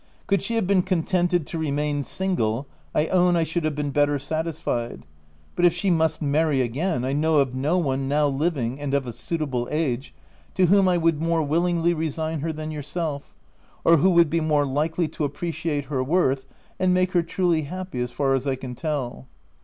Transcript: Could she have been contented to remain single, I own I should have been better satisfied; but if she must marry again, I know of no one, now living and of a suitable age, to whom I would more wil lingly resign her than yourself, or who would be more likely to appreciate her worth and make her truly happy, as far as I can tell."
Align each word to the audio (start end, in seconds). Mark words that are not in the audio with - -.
Could 0.25 0.41
she 0.41 0.55
have 0.55 0.65
been 0.65 0.81
contented 0.81 1.45
to 1.45 1.59
remain 1.59 2.01
single, 2.01 2.65
I 2.95 3.05
own 3.09 3.35
I 3.35 3.43
should 3.43 3.63
have 3.65 3.75
been 3.75 3.91
better 3.91 4.17
satisfied; 4.17 5.05
but 5.55 5.63
if 5.63 5.73
she 5.73 5.91
must 5.91 6.23
marry 6.23 6.59
again, 6.59 7.05
I 7.05 7.13
know 7.13 7.37
of 7.37 7.53
no 7.53 7.77
one, 7.77 8.07
now 8.07 8.25
living 8.27 8.79
and 8.81 8.95
of 8.95 9.05
a 9.05 9.11
suitable 9.11 9.67
age, 9.69 10.11
to 10.55 10.65
whom 10.65 10.87
I 10.89 10.97
would 10.97 11.21
more 11.21 11.43
wil 11.43 11.61
lingly 11.61 11.93
resign 11.95 12.39
her 12.39 12.51
than 12.51 12.71
yourself, 12.71 13.35
or 13.85 13.97
who 13.97 14.09
would 14.09 14.31
be 14.31 14.41
more 14.41 14.65
likely 14.65 15.07
to 15.09 15.23
appreciate 15.23 15.85
her 15.85 16.03
worth 16.03 16.47
and 16.79 16.95
make 16.95 17.11
her 17.11 17.21
truly 17.21 17.61
happy, 17.61 17.99
as 17.99 18.09
far 18.09 18.33
as 18.33 18.47
I 18.47 18.55
can 18.55 18.73
tell." 18.73 19.27